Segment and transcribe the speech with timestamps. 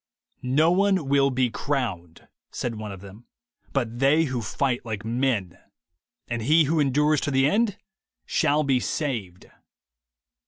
[0.57, 3.25] ''No one will be crowned,' said one of them,
[3.71, 5.59] 'but they who fight like men;
[6.27, 7.77] and he who endures to the end
[8.25, 9.51] shall be saved.'